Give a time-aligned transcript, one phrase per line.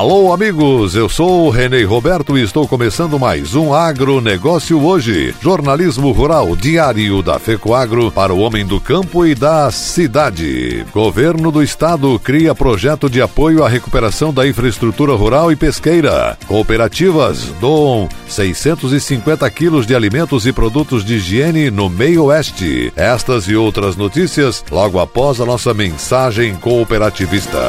[0.00, 5.34] Alô, amigos, eu sou o Renê Roberto e estou começando mais um Agronegócio Hoje.
[5.42, 10.86] Jornalismo rural diário da FECOAGro para o homem do campo e da cidade.
[10.90, 16.38] Governo do Estado cria projeto de apoio à recuperação da infraestrutura rural e pesqueira.
[16.46, 22.90] Cooperativas doam 650 quilos de alimentos e produtos de higiene no meio oeste.
[22.96, 27.68] Estas e outras notícias logo após a nossa mensagem cooperativista.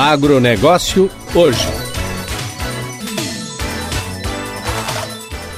[0.00, 1.68] Agronegócio hoje.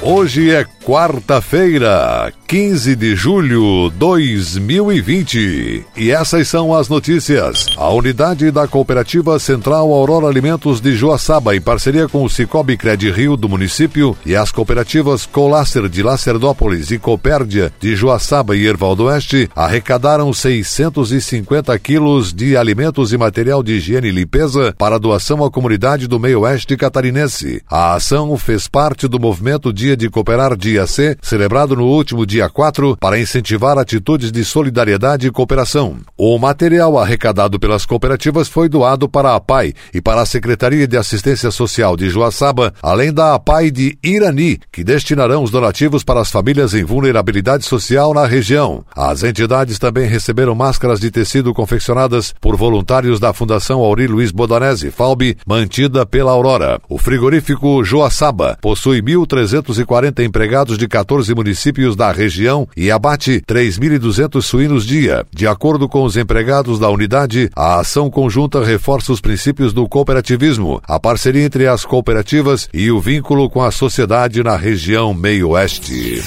[0.02, 5.84] Hoje é quarta-feira, 15 de julho de 2020.
[5.96, 7.66] E essas são as notícias.
[7.76, 13.10] A unidade da Cooperativa Central Aurora Alimentos de Joaçaba, em parceria com o Cicobi Cred
[13.10, 18.96] Rio do município e as cooperativas Colácer de Lacerdópolis e Copérdia de Joaçaba e Erval
[18.96, 25.44] do Oeste, arrecadaram 650 quilos de alimentos e material de higiene e limpeza para doação
[25.44, 27.62] à comunidade do meio oeste catarinense.
[27.70, 32.42] A ação fez parte do movimento Dia de Cooperar Dia C, celebrado no último dia
[32.42, 35.98] dia 4 para incentivar atitudes de solidariedade e cooperação.
[36.16, 40.96] O material arrecadado pelas cooperativas foi doado para a APAI e para a Secretaria de
[40.96, 46.30] Assistência Social de Joaçaba, além da APAI de Irani, que destinarão os donativos para as
[46.30, 48.84] famílias em vulnerabilidade social na região.
[48.96, 54.90] As entidades também receberam máscaras de tecido confeccionadas por voluntários da Fundação Auri Luiz Bodanese,
[54.90, 56.80] FALB, mantida pela Aurora.
[56.88, 64.42] O frigorífico Joaçaba possui 1.340 empregados de 14 municípios da região região e abate 3.200
[64.42, 65.24] suínos dia.
[65.32, 70.80] De acordo com os empregados da unidade, a ação conjunta reforça os princípios do cooperativismo,
[70.84, 76.22] a parceria entre as cooperativas e o vínculo com a sociedade na região meio-oeste.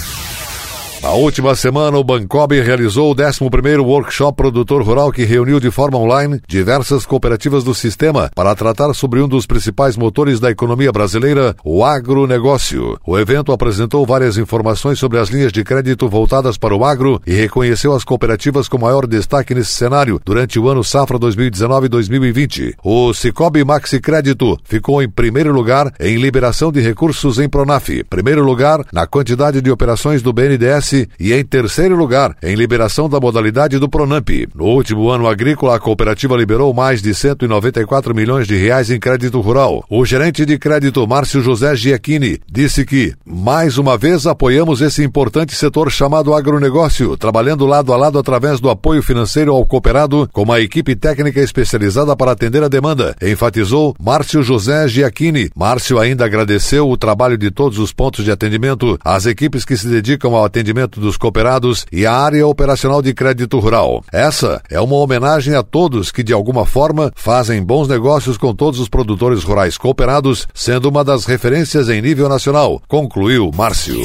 [1.06, 6.00] Na última semana, o Bancob realizou o 11º Workshop Produtor Rural que reuniu de forma
[6.00, 11.56] online diversas cooperativas do sistema para tratar sobre um dos principais motores da economia brasileira,
[11.64, 12.98] o agronegócio.
[13.06, 17.36] O evento apresentou várias informações sobre as linhas de crédito voltadas para o agro e
[17.36, 22.78] reconheceu as cooperativas com maior destaque nesse cenário durante o ano safra 2019-2020.
[22.84, 28.44] O Cicobi Maxi Crédito ficou em primeiro lugar em liberação de recursos em Pronaf, primeiro
[28.44, 33.78] lugar na quantidade de operações do BNDES e em terceiro lugar em liberação da modalidade
[33.80, 34.30] do Pronamp.
[34.54, 39.42] No último ano agrícola, a cooperativa liberou mais de 194 milhões de reais em crédito
[39.42, 39.84] rural.
[39.90, 45.56] O gerente de crédito, Márcio José Giacchini, disse que, mais uma vez, apoiamos esse importante
[45.56, 50.60] setor chamado agronegócio, trabalhando lado a lado através do apoio financeiro ao cooperado, com uma
[50.60, 55.50] equipe técnica especializada para atender a demanda, enfatizou Márcio José Giacchini.
[55.56, 59.88] Márcio ainda agradeceu o trabalho de todos os pontos de atendimento, as equipes que se
[59.88, 64.04] dedicam ao atendimento dos cooperados e a área operacional de crédito rural.
[64.12, 68.80] Essa é uma homenagem a todos que, de alguma forma, fazem bons negócios com todos
[68.80, 74.00] os produtores rurais cooperados, sendo uma das referências em nível nacional, concluiu Márcio.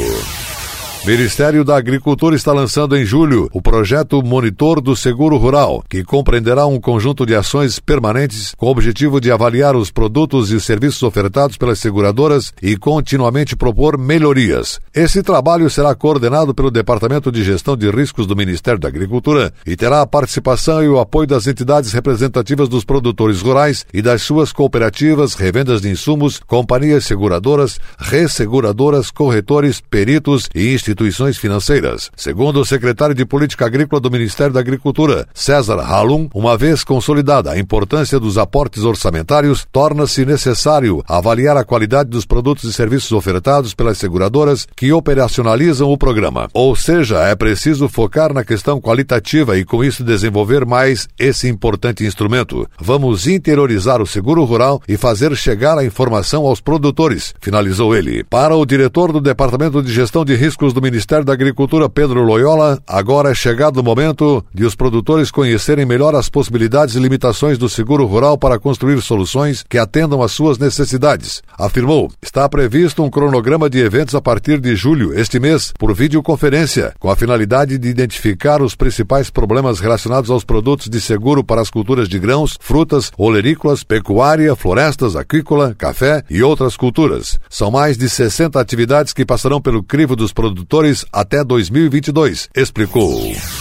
[1.07, 6.67] Ministério da Agricultura está lançando em julho o projeto Monitor do Seguro Rural, que compreenderá
[6.67, 11.57] um conjunto de ações permanentes com o objetivo de avaliar os produtos e serviços ofertados
[11.57, 14.79] pelas seguradoras e continuamente propor melhorias.
[14.95, 19.75] Esse trabalho será coordenado pelo Departamento de Gestão de Riscos do Ministério da Agricultura e
[19.77, 24.53] terá a participação e o apoio das entidades representativas dos produtores rurais e das suas
[24.53, 32.11] cooperativas, revendas de insumos, companhias seguradoras, resseguradoras, corretores, peritos e instituições instituições financeiras.
[32.17, 37.53] Segundo o secretário de Política Agrícola do Ministério da Agricultura, César Halum, uma vez consolidada
[37.53, 43.73] a importância dos aportes orçamentários, torna-se necessário avaliar a qualidade dos produtos e serviços ofertados
[43.73, 46.49] pelas seguradoras que operacionalizam o programa.
[46.53, 52.05] Ou seja, é preciso focar na questão qualitativa e com isso desenvolver mais esse importante
[52.05, 52.69] instrumento.
[52.81, 58.25] Vamos interiorizar o seguro rural e fazer chegar a informação aos produtores, finalizou ele.
[58.25, 62.23] Para o diretor do Departamento de Gestão de Riscos do do Ministério da Agricultura, Pedro
[62.23, 67.59] Loyola, agora é chegado o momento de os produtores conhecerem melhor as possibilidades e limitações
[67.59, 71.43] do seguro rural para construir soluções que atendam às suas necessidades.
[71.59, 76.95] Afirmou: está previsto um cronograma de eventos a partir de julho este mês por videoconferência,
[76.99, 81.69] com a finalidade de identificar os principais problemas relacionados aos produtos de seguro para as
[81.69, 87.39] culturas de grãos, frutas, olerícolas, pecuária, florestas, aquícola, café e outras culturas.
[87.51, 90.70] São mais de 60 atividades que passarão pelo crivo dos produtores
[91.13, 93.60] até 2022, explicou.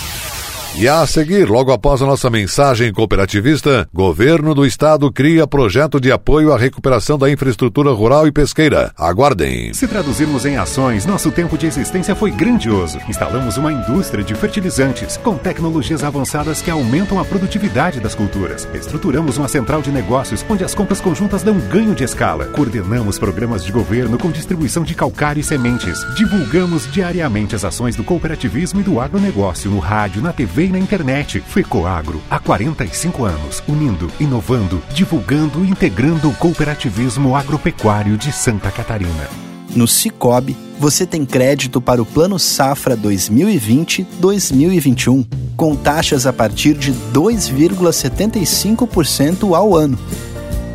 [0.77, 6.12] E a seguir, logo após a nossa mensagem cooperativista, Governo do Estado cria projeto de
[6.12, 8.94] apoio à recuperação da infraestrutura rural e pesqueira.
[8.98, 9.74] Aguardem.
[9.74, 13.00] Se traduzirmos em ações, nosso tempo de existência foi grandioso.
[13.10, 18.68] Instalamos uma indústria de fertilizantes com tecnologias avançadas que aumentam a produtividade das culturas.
[18.74, 22.45] Estruturamos uma central de negócios onde as compras conjuntas dão ganho de escala.
[22.45, 26.00] Coordenamos programas de governo com distribuição de calcário e sementes.
[26.16, 30.79] Divulgamos diariamente as ações do cooperativismo e do agronegócio no rádio, na TV e na
[30.79, 31.39] internet.
[31.41, 39.29] Fecoagro, há 45 anos, unindo, inovando, divulgando e integrando o cooperativismo agropecuário de Santa Catarina.
[39.75, 46.91] No Cicobi, você tem crédito para o Plano Safra 2020-2021, com taxas a partir de
[47.13, 50.00] 2,75% ao ano.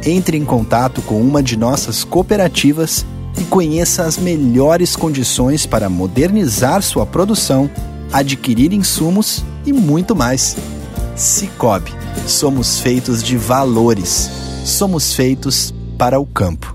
[0.04, 3.04] Entre em contato com uma de nossas cooperativas
[3.40, 7.68] e conheça as melhores condições para modernizar sua produção,
[8.12, 10.56] adquirir insumos e muito mais.
[11.16, 11.92] Cicobi,
[12.26, 14.30] somos feitos de valores.
[14.64, 16.74] Somos feitos para o campo.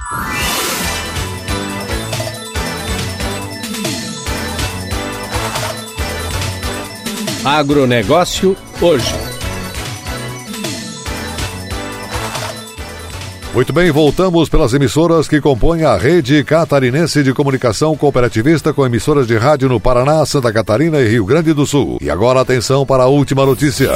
[7.43, 9.31] Agronegócio hoje.
[13.53, 19.27] Muito bem, voltamos pelas emissoras que compõem a rede catarinense de comunicação cooperativista com emissoras
[19.27, 21.97] de rádio no Paraná, Santa Catarina e Rio Grande do Sul.
[21.99, 23.91] E agora atenção para a última notícia.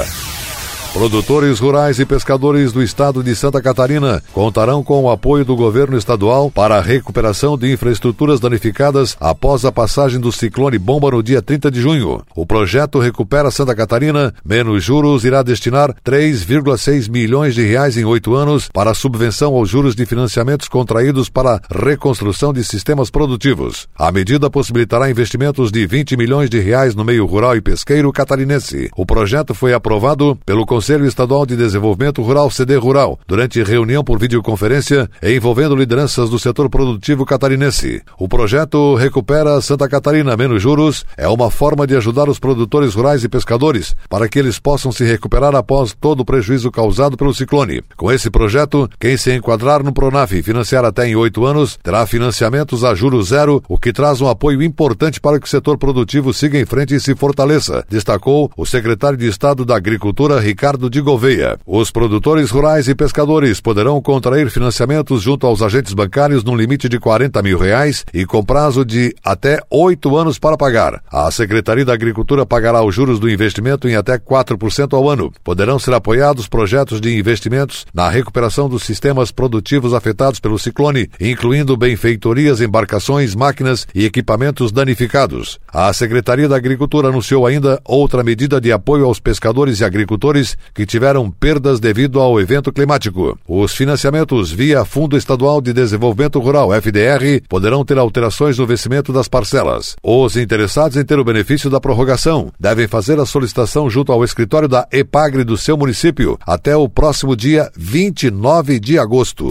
[0.96, 5.98] Produtores rurais e pescadores do estado de Santa Catarina contarão com o apoio do governo
[5.98, 11.42] estadual para a recuperação de infraestruturas danificadas após a passagem do ciclone bomba no dia
[11.42, 12.24] 30 de junho.
[12.34, 18.34] O projeto Recupera Santa Catarina, menos juros, irá destinar 3,6 milhões de reais em oito
[18.34, 23.90] anos para subvenção aos juros de financiamentos contraídos para reconstrução de sistemas produtivos.
[23.98, 28.90] A medida possibilitará investimentos de 20 milhões de reais no meio rural e pesqueiro catarinense.
[28.96, 34.04] O projeto foi aprovado pelo Conselho Conselho Estadual de Desenvolvimento Rural, CD Rural, durante reunião
[34.04, 38.04] por videoconferência envolvendo lideranças do setor produtivo catarinense.
[38.20, 43.24] O projeto Recupera Santa Catarina Menos Juros é uma forma de ajudar os produtores rurais
[43.24, 47.82] e pescadores para que eles possam se recuperar após todo o prejuízo causado pelo ciclone.
[47.98, 52.06] Com esse projeto, quem se enquadrar no Pronaf e financiar até em oito anos terá
[52.06, 56.32] financiamentos a juros zero, o que traz um apoio importante para que o setor produtivo
[56.32, 60.90] siga em frente e se fortaleça, destacou o secretário de Estado da Agricultura, Ricardo Ricardo
[60.90, 61.58] de Gouveia.
[61.66, 67.00] Os produtores rurais e pescadores poderão contrair financiamentos junto aos agentes bancários num limite de
[67.00, 71.02] 40 mil reais e com prazo de até oito anos para pagar.
[71.10, 75.32] A Secretaria da Agricultura pagará os juros do investimento em até 4% ao ano.
[75.46, 81.78] Poderão ser apoiados projetos de investimentos na recuperação dos sistemas produtivos afetados pelo ciclone, incluindo
[81.78, 85.58] benfeitorias, embarcações, máquinas e equipamentos danificados.
[85.72, 90.86] A Secretaria da Agricultura anunciou ainda outra medida de apoio aos pescadores e agricultores que
[90.86, 93.38] tiveram perdas devido ao evento climático.
[93.48, 99.28] Os financiamentos via Fundo Estadual de Desenvolvimento Rural, FDR, poderão ter alterações no vencimento das
[99.28, 99.96] parcelas.
[100.04, 104.68] Os interessados em ter o benefício da prorrogação devem fazer a solicitação junto ao escritório
[104.68, 109.46] da EPAGRE do seu município até o próximo dia 29 de agosto.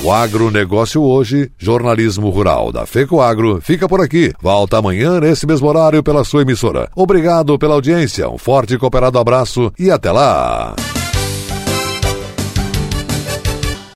[0.00, 4.32] O agronegócio hoje, jornalismo rural da FECO Agro, fica por aqui.
[4.40, 6.88] Volta amanhã nesse mesmo horário pela sua emissora.
[6.94, 10.76] Obrigado pela audiência, um forte e cooperado abraço e até lá!